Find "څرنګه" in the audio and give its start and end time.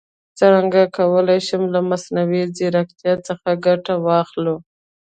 0.39-0.81